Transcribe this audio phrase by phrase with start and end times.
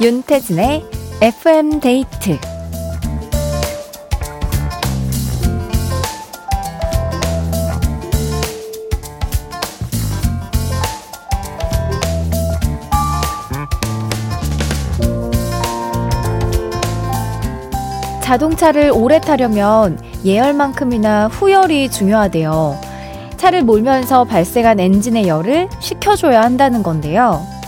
[0.00, 0.82] 윤태진의
[1.20, 2.38] FM 데이트
[18.22, 22.80] 자동차를 오래 타려면 예열만큼이나 후열이 중요하대요.
[23.36, 27.59] 차를 몰면서 발생한 엔진의 열을 식혀줘야 한다는 건데요.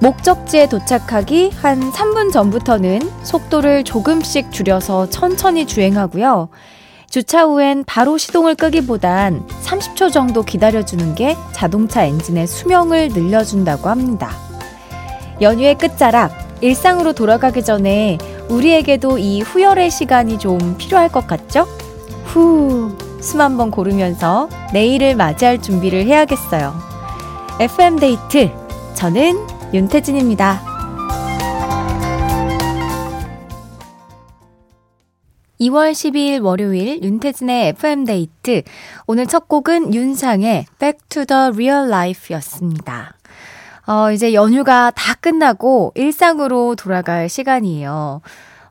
[0.00, 6.48] 목적지에 도착하기 한 3분 전부터는 속도를 조금씩 줄여서 천천히 주행하고요.
[7.10, 14.30] 주차 후엔 바로 시동을 끄기보단 30초 정도 기다려주는 게 자동차 엔진의 수명을 늘려준다고 합니다.
[15.40, 21.66] 연휴의 끝자락, 일상으로 돌아가기 전에 우리에게도 이 후열의 시간이 좀 필요할 것 같죠?
[22.24, 26.74] 후, 숨 한번 고르면서 내일을 맞이할 준비를 해야겠어요.
[27.58, 28.50] FM데이트.
[28.94, 30.62] 저는 윤태진입니다.
[35.60, 38.62] 2월 12일 월요일 윤태진의 FM데이트.
[39.06, 43.14] 오늘 첫 곡은 윤상의 Back to the Real Life 였습니다.
[43.86, 48.22] 어, 이제 연휴가 다 끝나고 일상으로 돌아갈 시간이에요.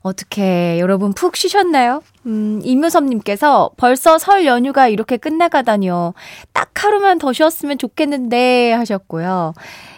[0.02, 2.02] 어떻게 여러분 푹 쉬셨나요?
[2.26, 6.14] 음, 임효섭님께서 벌써 설 연휴가 이렇게 끝나가다니요.
[6.54, 9.54] 딱 하루만 더 쉬었으면 좋겠는데 하셨고요.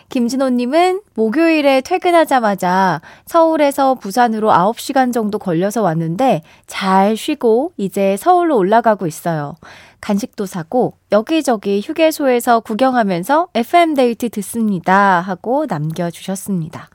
[0.09, 9.55] 김진호님은 목요일에 퇴근하자마자 서울에서 부산으로 9시간 정도 걸려서 왔는데 잘 쉬고 이제 서울로 올라가고 있어요.
[10.01, 15.21] 간식도 사고 여기저기 휴게소에서 구경하면서 FM데이트 듣습니다.
[15.21, 16.89] 하고 남겨주셨습니다.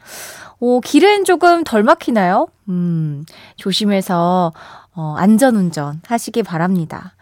[0.61, 2.49] 오, 길은 조금 덜 막히나요?
[2.69, 3.25] 음,
[3.57, 4.53] 조심해서,
[4.95, 7.15] 어, 안전운전 하시기 바랍니다.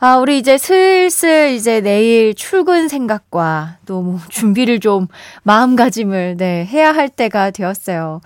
[0.00, 5.08] 아, 우리 이제 슬슬 이제 내일 출근 생각과 또 뭐 준비를 좀
[5.42, 8.20] 마음가짐을, 네, 해야 할 때가 되었어요.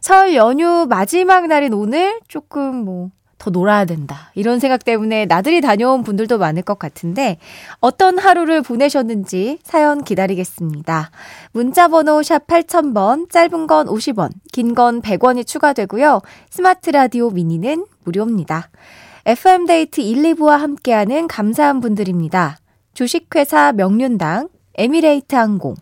[0.00, 4.30] 설 연휴 마지막 날인 오늘 조금 뭐, 더 놀아야 된다.
[4.34, 7.36] 이런 생각 때문에 나들이 다녀온 분들도 많을 것 같은데
[7.78, 11.10] 어떤 하루를 보내셨는지 사연 기다리겠습니다.
[11.52, 16.20] 문자 번호 샵 8000번, 짧은 건 50원, 긴 건 100원이 추가되고요.
[16.50, 18.70] 스마트 라디오 미니는 무료입니다.
[19.28, 22.56] FM데이트 1, 2부와 함께하는 감사한 분들입니다.
[22.94, 25.74] 주식회사 명륜당, 에미레이트 항공,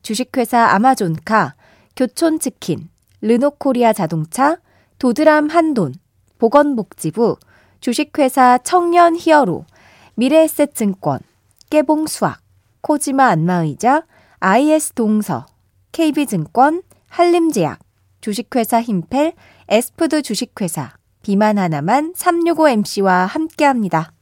[0.00, 1.54] 주식회사 아마존카,
[1.96, 2.88] 교촌치킨,
[3.20, 4.56] 르노코리아 자동차,
[4.98, 5.96] 도드람 한돈,
[6.38, 7.36] 보건복지부,
[7.80, 9.66] 주식회사 청년 히어로,
[10.14, 11.20] 미래에셋증권,
[11.68, 12.40] 깨봉수학,
[12.80, 14.04] 코지마 안마의자,
[14.40, 15.44] IS동서,
[15.92, 17.80] KB증권, 한림제약,
[18.22, 19.34] 주식회사 힘펠,
[19.68, 24.12] 에스푸드 주식회사, 비만 하나만 365MC와 함께 합니다.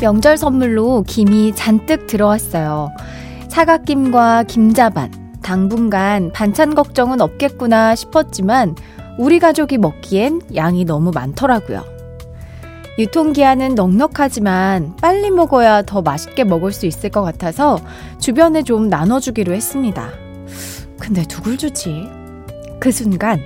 [0.00, 2.90] 명절 선물로 김이 잔뜩 들어왔어요.
[3.48, 8.74] 사각김과 김자반, 당분간 반찬 걱정은 없겠구나 싶었지만
[9.18, 11.84] 우리 가족이 먹기엔 양이 너무 많더라고요.
[12.98, 17.78] 유통기한은 넉넉하지만 빨리 먹어야 더 맛있게 먹을 수 있을 것 같아서
[18.18, 20.08] 주변에 좀 나눠주기로 했습니다.
[20.98, 22.08] 근데 누굴 주지?
[22.80, 23.40] 그 순간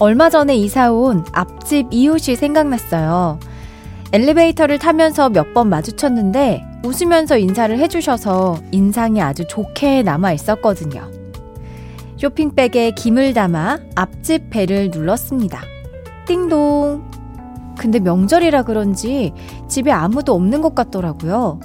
[0.00, 3.38] 얼마 전에 이사 온 앞집 이웃이 생각났어요.
[4.12, 11.23] 엘리베이터를 타면서 몇 번 마주쳤는데 웃으면서 인사를 해주셔서 인상이 아주 좋게 남아 있었거든요.
[12.24, 15.60] 쇼핑백에 김을 담아 앞집 벨을 눌렀습니다.
[16.26, 17.04] 띵동.
[17.78, 19.34] 근데 명절이라 그런지
[19.68, 21.60] 집에 아무도 없는 것 같더라고요.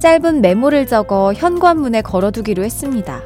[0.00, 3.22] 짧은 메모를 적어 현관문에 걸어두기로 했습니다.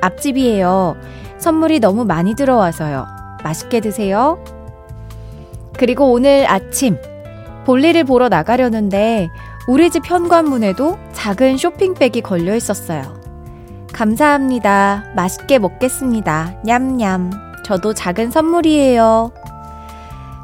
[0.00, 0.96] 앞집이에요.
[1.38, 3.06] 선물이 너무 많이 들어와서요.
[3.44, 4.42] 맛있게 드세요.
[5.78, 6.96] 그리고 오늘 아침
[7.64, 9.28] 볼일을 보러 나가려는데
[9.68, 13.25] 우리 집 현관문에도 작은 쇼핑백이 걸려 있었어요.
[13.96, 15.04] 감사합니다.
[15.16, 16.56] 맛있게 먹겠습니다.
[16.62, 17.30] 냠냠.
[17.64, 19.32] 저도 작은 선물이에요.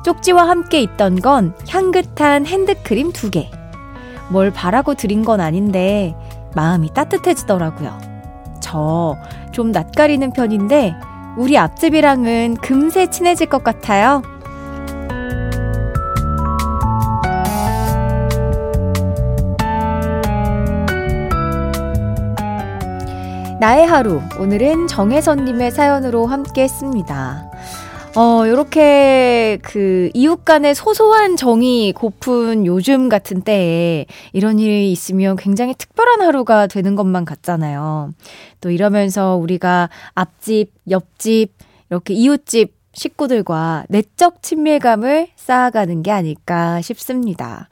[0.04, 3.50] 쪽지와 함께 있던 건 향긋한 핸드크림 두 개.
[4.30, 6.16] 뭘 바라고 드린 건 아닌데
[6.54, 7.98] 마음이 따뜻해지더라고요.
[8.60, 9.16] 저
[9.52, 10.94] 좀 낯가리는 편인데
[11.36, 14.22] 우리 앞집이랑은 금세 친해질 것 같아요.
[23.62, 24.20] 나의 하루.
[24.40, 27.48] 오늘은 정혜선님의 사연으로 함께 했습니다.
[28.16, 35.76] 어, 요렇게 그 이웃 간의 소소한 정이 고픈 요즘 같은 때에 이런 일이 있으면 굉장히
[35.78, 38.10] 특별한 하루가 되는 것만 같잖아요.
[38.60, 41.52] 또 이러면서 우리가 앞집, 옆집,
[41.88, 47.68] 이렇게 이웃집 식구들과 내적 친밀감을 쌓아가는 게 아닐까 싶습니다.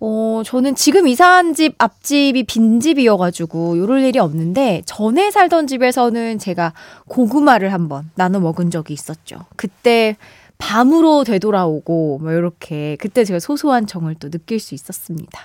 [0.00, 6.72] 어, 저는 지금 이사한 집 앞집이 빈집이어가지고 요럴 일이 없는데 전에 살던 집에서는 제가
[7.08, 9.40] 고구마를 한번 나눠 먹은 적이 있었죠.
[9.56, 10.16] 그때
[10.58, 15.40] 밤으로 되돌아오고 뭐 이렇게 그때 제가 소소한 정을 또 느낄 수 있었습니다.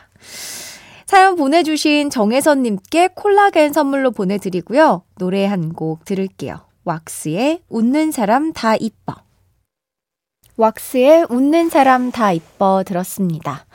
[1.05, 5.03] 사연 보내주신 정혜선님께 콜라겐 선물로 보내드리고요.
[5.17, 6.61] 노래 한 곡 들을게요.
[6.85, 9.15] 왁스의 웃는 사람 다 이뻐.
[10.57, 13.65] 왁스의 웃는 사람 다 이뻐 들었습니다.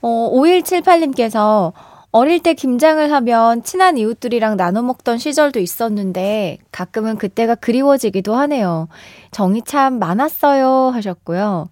[0.00, 1.72] 어, 5178님께서
[2.10, 8.88] 어릴 때 김장을 하면 친한 이웃들이랑 나눠 먹던 시절도 있었는데 가끔은 그때가 그리워지기도 하네요.
[9.30, 11.68] 정이 참 많았어요 하셨고요.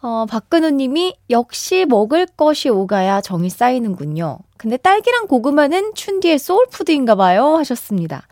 [0.00, 4.38] 어, 박근우 님이 역시 먹을 것이 오가야 정이 쌓이는군요.
[4.56, 8.26] 근데 딸기랑 고구마는 춘디의 소울푸드인가 봐요 하셨습니다.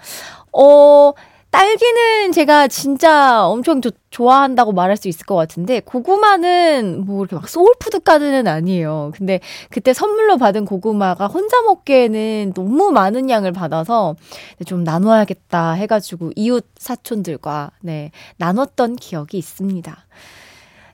[0.52, 1.12] 어,
[1.52, 7.46] 딸기는 제가 진짜 엄청 조, 좋아한다고 말할 수 있을 것 같은데 고구마는 뭐 이렇게 막
[7.46, 9.12] 소울푸드까지는 아니에요.
[9.14, 9.38] 근데
[9.69, 14.16] 그때 선물로 받은 고구마가 혼자 먹기에는 너무 많은 양을 받아서
[14.64, 20.06] 좀 나눠야겠다 해가지고 이웃 사촌들과 네 나눴던 기억이 있습니다.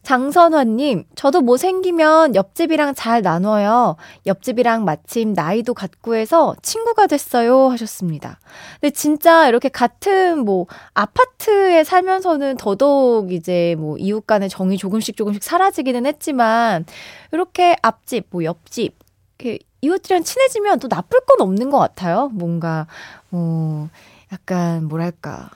[0.09, 3.97] 장선화님, 저도 뭐 생기면 옆집이랑 잘 나눠요.
[4.25, 7.69] 옆집이랑 마침 나이도 같고 해서 친구가 됐어요.
[7.69, 8.41] 하셨습니다.
[8.81, 10.65] 근데 진짜 이렇게 같은 뭐
[10.95, 16.87] 아파트에 살면서는 더더욱 이제 뭐 이웃 간의 정이 조금씩 조금씩 사라지기는 했지만
[17.31, 18.97] 이렇게 앞집, 뭐 옆집,
[19.39, 22.31] 이렇게 이웃들이랑 친해지면 또 나쁠 건 없는 것 같아요.
[22.33, 22.87] 뭔가,
[23.29, 23.91] 뭐,
[24.33, 25.51] 약간 뭐랄까,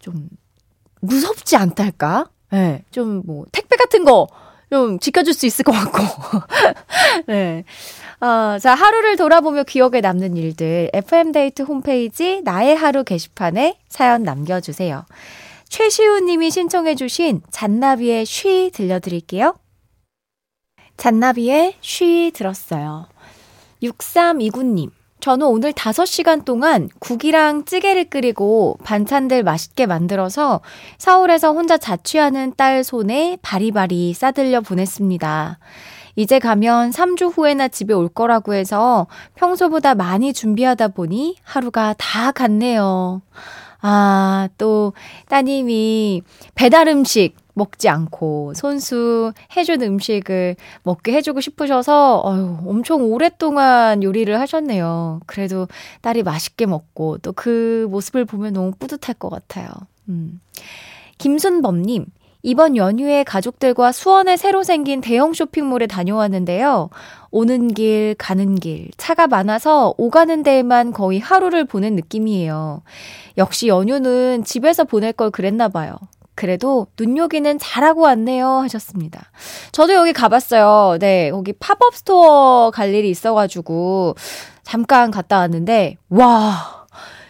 [0.00, 0.28] 좀
[1.00, 2.30] 무섭지 않달까?
[2.50, 4.26] 네, 좀 뭐 택배 같은 거
[4.70, 5.98] 좀 지켜줄 수 있을 것 같고.
[7.26, 7.64] 네.
[8.20, 15.04] 어, 자, 하루를 돌아보며 기억에 남는 일들 FM데이트 홈페이지 나의 하루 게시판에 사연 남겨주세요.
[15.68, 19.54] 최시우 님이 신청해 주신 잔나비의 쉬 들려드릴게요.
[20.96, 23.06] 잔나비의 쉬 들었어요.
[23.82, 24.90] 6329님.
[25.26, 30.60] 저는 오늘 5시간 동안 국이랑 찌개를 끓이고 반찬들 맛있게 만들어서
[30.98, 35.58] 서울에서 혼자 자취하는 딸 손에 바리바리 싸들려 보냈습니다.
[36.14, 43.20] 이제 가면 3주 후에나 집에 올 거라고 해서 평소보다 많이 준비하다 보니 하루가 다 갔네요.
[43.80, 44.92] 아, 또
[45.28, 46.22] 따님이
[46.54, 55.20] 배달 음식 먹지 않고 손수 해준 음식을 먹게 해주고 싶으셔서 어휴, 엄청 오랫동안 요리를 하셨네요.
[55.26, 55.66] 그래도
[56.02, 59.68] 딸이 맛있게 먹고 또 그 모습을 보면 너무 뿌듯할 것 같아요.
[60.08, 60.40] 음.
[61.18, 62.06] 김순범님,
[62.42, 66.90] 이번 연휴에 가족들과 수원에 새로 생긴 대형 쇼핑몰에 다녀왔는데요.
[67.30, 72.82] 오는 길, 가는 길, 차가 많아서 오가는 데에만 거의 하루를 보낸 느낌이에요.
[73.38, 75.96] 역시 연휴는 집에서 보낼 걸 그랬나 봐요.
[76.36, 79.32] 그래도 눈요기는 잘하고 왔네요 하셨습니다.
[79.72, 80.98] 저도 여기 가봤어요.
[81.00, 84.14] 네, 거기 팝업 스토어 갈 일이 있어가지고
[84.62, 86.76] 잠깐 갔다 왔는데 와.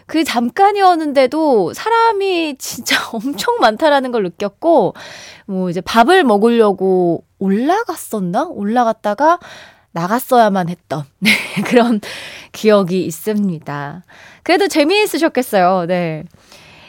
[0.07, 4.93] 그 잠깐이었는데도 사람이 진짜 엄청 많다라는 걸 느꼈고,
[5.45, 8.45] 뭐 이제 밥을 먹으려고 올라갔었나?
[8.45, 9.37] 올라갔다가
[9.91, 11.31] 나갔어야만 했던, 네,
[11.65, 11.99] 그런
[12.53, 14.03] 기억이 있습니다.
[14.43, 16.23] 그래도 재미있으셨겠어요, 네.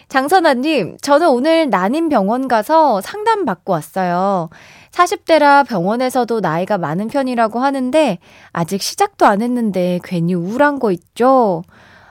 [0.08, 4.48] 장선아님, 저는 오늘 난임 병원 가서 상담 받고 왔어요.
[4.90, 8.18] 40대라 병원에서도 나이가 많은 편이라고 하는데,
[8.52, 11.62] 아직 시작도 안 했는데 괜히 우울한 거 있죠?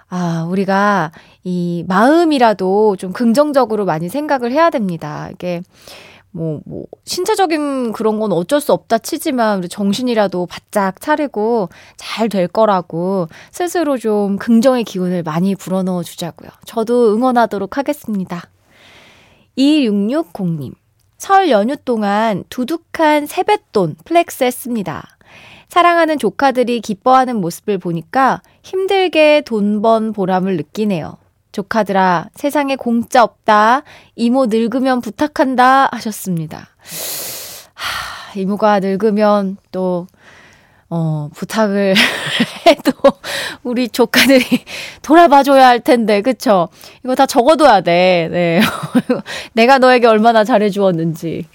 [0.10, 1.12] 아, 우리가
[1.44, 5.30] 이 마음이라도 좀 긍정적으로 많이 생각을 해야 됩니다.
[5.34, 5.62] 이게
[6.38, 12.48] 뭐, 뭐, 신체적인 그런 건 어쩔 수 없다 치지만, 우리 정신이라도 바짝 차리고 잘 될
[12.48, 16.50] 거라고 스스로 좀 긍정의 기운을 많이 불어넣어 주자고요.
[16.65, 18.44] 저도 응원하도록 하겠습니다.
[19.58, 20.74] 2660님.
[21.17, 25.03] 설 연휴 동안 두둑한 세뱃돈 flex 했습니다.
[25.70, 31.17] 사랑하는 조카들이 기뻐하는 모습을 보니까 힘들게 돈 번 보람을 느끼네요.
[31.57, 33.81] 조카들아, 세상에 공짜 없다.
[34.15, 35.89] 이모 늙으면 부탁한다.
[35.91, 36.67] 하셨습니다.
[37.73, 40.05] 하, 이모가 늙으면 또,
[40.91, 41.95] 어, 부탁을
[42.67, 42.91] 해도
[43.63, 44.45] 우리 조카들이
[45.01, 46.69] 돌아봐줘야 할 텐데, 그쵸?
[47.03, 48.29] 이거 다 적어둬야 돼.
[48.31, 48.61] 네.
[49.53, 51.47] 내가 너에게 얼마나 잘해주었는지.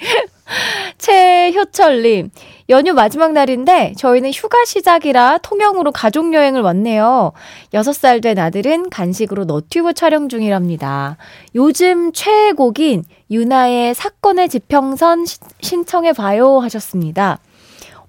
[1.03, 2.31] 최효철님,
[2.69, 7.33] 연휴 마지막 날인데 저희는 휴가 시작이라 통영으로 가족여행을 왔네요.
[7.75, 11.17] 6살 된 아들은 간식으로 너튜브 촬영 중이랍니다.
[11.57, 15.25] 요즘 최애곡인 유나의 사건의 지평선
[15.61, 17.41] 신청해봐요 하셨습니다.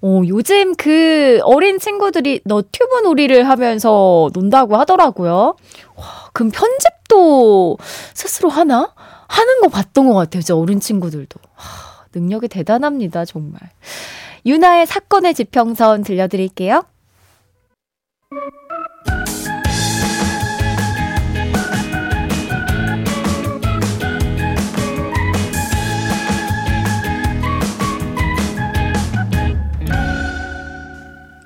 [0.00, 5.56] 어, 요즘 그 어린 친구들이 너튜브 놀이를 하면서 논다고 하더라고요.
[5.96, 7.76] 와, 그럼 편집도
[8.14, 8.94] 스스로 하나?
[9.26, 10.42] 하는 거 봤던 것 같아요.
[10.42, 11.40] 저 어린 친구들도.
[11.54, 13.60] 하, 능력이 대단합니다, 정말.
[14.46, 16.84] 유나의 사건의 지평선 들려드릴게요.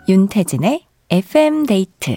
[0.08, 2.16] 윤태진의 FM 데이트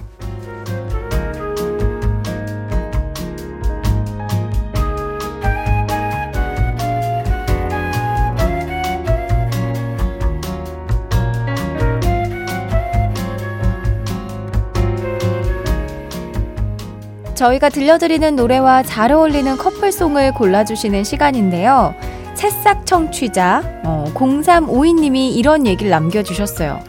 [17.41, 21.95] 저희가 들려드리는 노래와 잘 어울리는 커플송을 골라주시는 시간인데요.
[22.35, 26.79] 새싹 청취자 어, 0352님이 이런 얘기를 남겨주셨어요.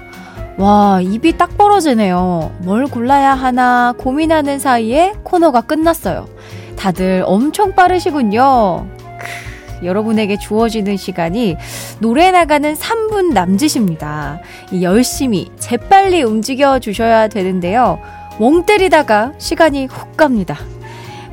[0.58, 2.52] 와, 입이 딱 벌어지네요.
[2.58, 6.28] 뭘 골라야 하나 고민하는 사이에 코너가 끝났어요.
[6.76, 8.86] 다들 엄청 빠르시군요.
[9.18, 11.56] 크, 여러분에게 주어지는 시간이
[11.98, 14.40] 노래 나가는 3분 남짓입니다.
[14.82, 17.98] 열심히, 재빨리 움직여 주셔야 되는데요.
[18.38, 20.58] 멍 때리다가 시간이 훅 갑니다.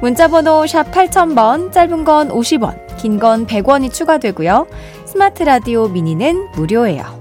[0.01, 4.67] 문자번호 샵 8000번, 짧은 건 50원, 긴 건 100원이 추가되고요.
[5.05, 7.19] 스마트 라디오 미니는 무료예요.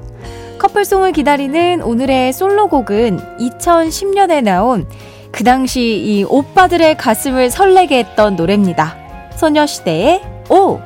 [0.58, 4.88] 커플송을 기다리는 오늘의 솔로곡은 2010년에 나온
[5.30, 8.96] 그 당시 이 오빠들의 가슴을 설레게 했던 노래입니다.
[9.36, 10.80] 소녀시대의 오!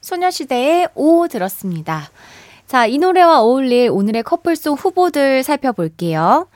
[0.00, 2.10] 소녀시대의 오 들었습니다.
[2.70, 6.46] 자, 이 노래와 어울릴 오늘의 커플송 후보들 살펴볼게요.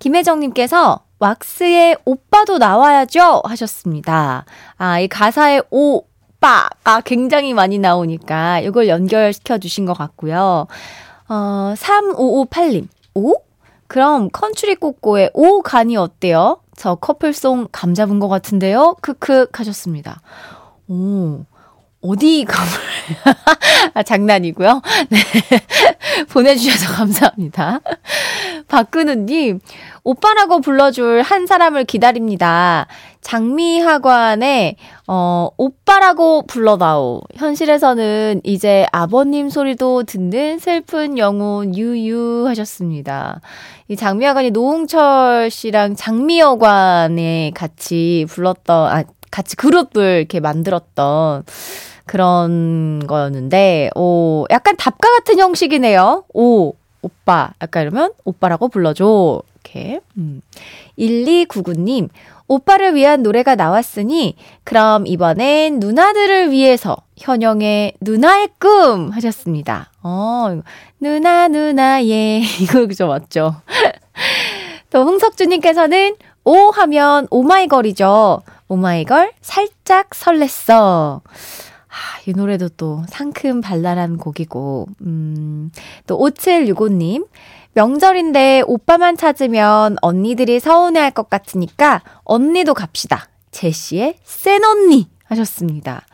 [0.00, 4.44] 김혜정님께서 왁스의 오빠도 나와야죠 하셨습니다.
[4.76, 10.66] 아, 이 가사에 오빠가 굉장히 많이 나오니까 이걸 연결시켜 주신 것 같고요.
[11.30, 12.88] 어, 3558님.
[13.14, 13.32] 오?
[13.86, 16.60] 그럼 컨츄리 꼬꼬의 오 간이 어때요?
[16.76, 18.96] 저 커플송 감 잡은 것 같은데요?
[19.00, 20.20] 크크 하셨습니다.
[20.88, 21.46] 오.
[22.02, 22.68] 어디 감을
[23.94, 24.82] 아, 장난이고요.
[25.10, 25.18] 네.
[26.30, 27.80] 보내주셔서 감사합니다.
[28.68, 29.60] 박근우님,
[30.02, 32.86] 오빠라고 불러줄 한 사람을 기다립니다.
[33.20, 37.20] 장미학관에, 어, 오빠라고 불러다오.
[37.36, 43.40] 현실에서는 이제 아버님 소리도 듣는 슬픈 영혼 유유 하셨습니다.
[43.88, 51.44] 이 장미학관이 노홍철 씨랑 장미여관에 같이 불렀던, 아, 같이 그룹을 이렇게 만들었던
[52.06, 56.24] 그런 거였는데, 오, 약간 답가 같은 형식이네요.
[56.34, 57.52] 오, 오빠.
[57.60, 59.42] 약간 이러면 오빠라고 불러줘.
[59.54, 60.00] 이렇게.
[60.16, 60.42] 음.
[60.98, 62.08] 1299님,
[62.48, 69.90] 오빠를 위한 노래가 나왔으니, 그럼 이번엔 누나들을 위해서 현영의 누나의 꿈 하셨습니다.
[70.02, 70.60] 어,
[71.00, 72.42] 누나, 누나의.
[72.60, 73.56] 이거 그죠, 맞죠?
[74.90, 78.42] 또 홍석주님께서는 오 하면 오마이걸이죠.
[78.68, 81.20] 오마이걸 살짝 설렜어.
[81.92, 85.70] 아, 이 노래도 또 상큼 발랄한 곡이고, 음,
[86.06, 87.28] 또 5765님,
[87.74, 93.28] 명절인데 오빠만 찾으면 언니들이 서운해할 것 같으니까 언니도 갑시다.
[93.50, 96.06] 제시의 센 언니 하셨습니다.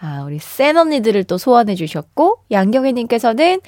[0.00, 3.60] 아, 우리 센 언니들을 또 소환해 주셨고, 양경혜님께서는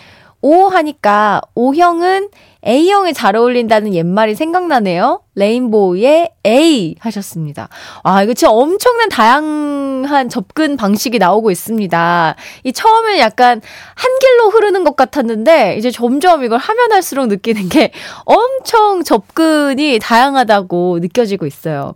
[0.42, 2.28] 오 하니까 오형은
[2.66, 5.22] A형에 잘 어울린다는 옛말이 생각나네요.
[5.34, 7.68] 레인보우의 A 하셨습니다.
[8.02, 12.36] 아, 이거 진짜 엄청난 다양한 접근 방식이 나오고 있습니다.
[12.64, 13.60] 이 처음엔 약간
[13.94, 17.92] 한 길로 흐르는 것 같았는데, 이제 점점 이걸 하면 할수록 느끼는 게
[18.24, 21.94] 엄청 접근이 다양하다고 느껴지고 있어요.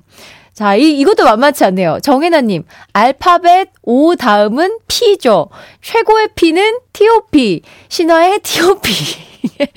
[0.56, 1.98] 자, 이, 이것도 만만치 않네요.
[2.02, 5.50] 정혜나님, 알파벳 O 다음은 P죠.
[5.82, 7.60] 최고의 P는 TOP.
[7.90, 8.90] 신화의 TOP.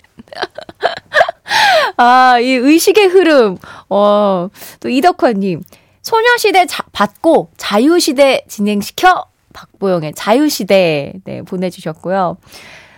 [1.97, 3.57] 아, 이 의식의 흐름.
[3.89, 4.47] 어,
[4.79, 5.63] 또 이덕화님.
[6.01, 12.37] 소녀시대 자, 받고 자유시대 진행시켜 박보영의 자유시대 네, 보내주셨고요.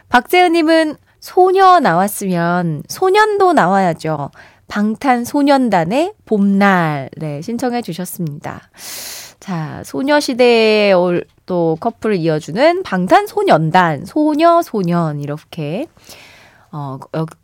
[0.09, 4.29] 박재은님은 소녀 나왔으면 소년도 나와야죠.
[4.71, 7.09] 방탄소년단의 봄날.
[7.17, 8.69] 네, 신청해 주셨습니다.
[9.41, 10.93] 자, 소녀시대의
[11.45, 15.87] 또 커플을 이어주는 방탄소년단, 소녀, 소년, 이렇게,
[16.71, 16.99] 어,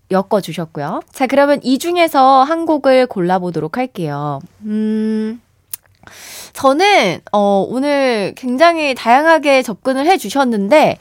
[0.09, 1.01] 엮어 주셨고요.
[1.11, 4.39] 자, 그러면 이 중에서 한 곡을 골라보도록 할게요.
[4.61, 5.41] 음,
[6.53, 10.97] 저는, 어, 오늘 굉장히 다양하게 접근을 해 주셨는데,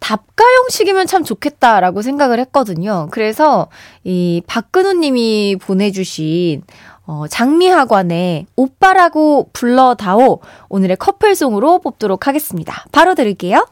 [0.00, 3.08] 답가 형식이면 참 좋겠다라고 생각을 했거든요.
[3.10, 3.68] 그래서
[4.02, 6.62] 이 박근우 님이 보내주신
[7.06, 12.84] 어, 장미학원의 오빠라고 불러다오 오늘의 커플송으로 뽑도록 하겠습니다.
[12.92, 13.66] 바로 들을게요.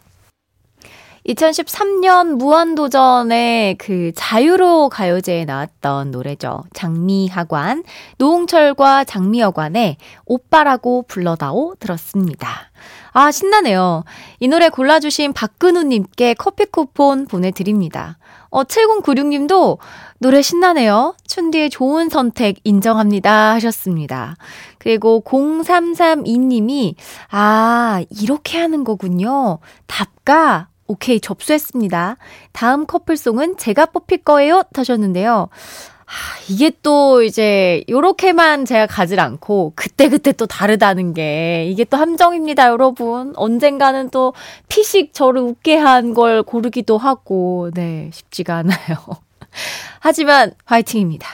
[1.29, 6.65] 2013년 무한도전의 그 자유로 가요제에 나왔던 노래죠.
[6.73, 7.85] 장미하관,
[8.17, 12.71] 노홍철과 장미여관의 오빠라고 불러다오 들었습니다.
[13.13, 14.05] 아, 신나네요.
[14.41, 18.17] 이 노래 골라주신 박근우님께 커피 쿠폰 보내드립니다.
[18.49, 19.79] 어, 7096님도
[20.21, 21.15] 노래 신나네요.
[21.27, 23.53] 춘디의 좋은 선택 인정합니다.
[23.55, 24.37] 하셨습니다.
[24.79, 26.95] 그리고 0332님이,
[27.31, 29.59] 아, 이렇게 하는 거군요.
[29.87, 32.17] 답가, 오케이, 접수했습니다.
[32.53, 34.63] 다음 커플송은 제가 뽑힐 거예요.
[34.75, 35.49] 하셨는데요.
[36.07, 42.69] 하, 이게 또 이제 요렇게만 제가 가질 않고 그때그때 또 다르다는 게 이게 또 함정입니다,
[42.69, 43.35] 여러분.
[43.37, 44.33] 언젠가는 또
[44.69, 48.97] 피식 저를 웃게 한 걸 고르기도 하고 네, 쉽지가 않아요.
[50.01, 51.29] 하지만 화이팅입니다.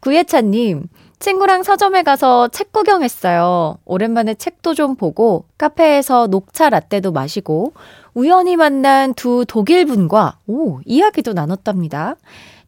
[0.00, 3.78] 구예찬 님, 친구랑 서점에 가서 책 구경했어요.
[3.86, 7.72] 오랜만에 책도 좀 보고 카페에서 녹차 라떼도 마시고
[8.16, 12.16] 우연히 만난 두 독일 분과 오, 이야기도 나눴답니다.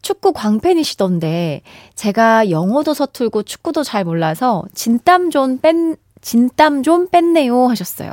[0.02, 1.62] 축구 광팬이시던데
[1.94, 8.10] 제가 영어도 서툴고 축구도 잘 몰라서 진땀 좀 뺀, 진땀 좀 뺐네요 하셨어요.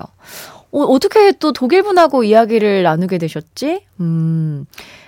[0.71, 3.83] 어, 어떻게 또 독일 분하고 이야기를 나누게 되셨지?
[3.99, 4.65] 음,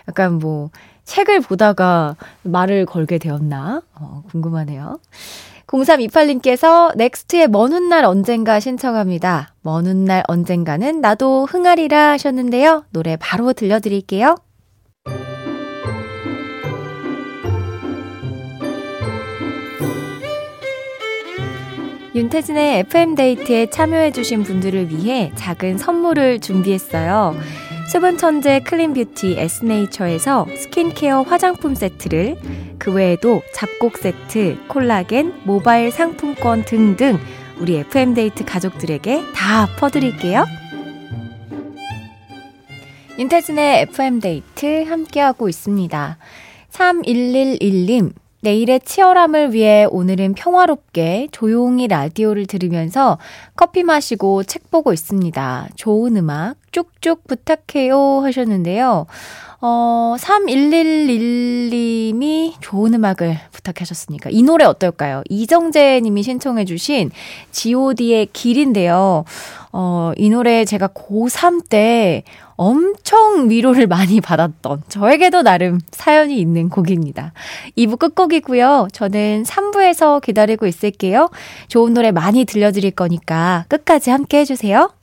[0.09, 0.69] 약간 뭐
[1.05, 3.81] 책을 보다가 말을 걸게 되었나?
[3.95, 4.99] 어, 궁금하네요.
[5.67, 9.53] 0328님께서 넥스트의 먼 훗날 언젠가 신청합니다.
[9.61, 12.85] 먼 훗날 언젠가는 나도 흥하리라 하셨는데요.
[12.91, 14.35] 노래 바로 들려드릴게요.
[22.15, 27.35] 윤태진의 FM데이트에 참여해주신 분들을 위해 작은 선물을 준비했어요.
[27.87, 32.35] 수분 천재 clean beauty 에스네이처에서 스킨케어 화장품 세트를
[32.77, 37.17] 그 외에도 잡곡 세트, 콜라겐, 모바일 상품권 등등
[37.59, 40.45] 우리 FM데이트 가족들에게 다 퍼드릴게요.
[43.17, 46.17] 윤태진의 FM데이트 함께하고 있습니다.
[46.69, 48.11] 3111님,
[48.47, 53.17] 내일의 치열함을 위해 오늘은 평화롭게 조용히 라디오를 들으면서
[53.57, 55.67] 커피 마시고 책 보고 있습니다.
[55.75, 59.05] 좋은 음악 쭉쭉 부탁해요 하셨는데요.
[59.59, 65.23] 어, 3111님이 좋은 음악을 부탁하셨으니까 이 노래 어떨까요?
[65.27, 67.11] 이정재 님이 신청해 주신
[67.51, 69.25] god의 길인데요.
[69.73, 72.23] 어, 이 노래 제가 고3 때
[72.57, 77.31] 엄청 위로를 많이 받았던 저에게도 나름 사연이 있는 곡입니다.
[77.77, 78.89] 2부 끝곡이고요.
[78.91, 81.29] 저는 3부에서 기다리고 있을게요.
[81.67, 84.96] 좋은 노래 많이 들려드릴 거니까 끝까지 함께 해주세요.